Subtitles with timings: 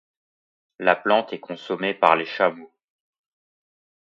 [0.79, 2.73] La plante est consommée par les chameaux.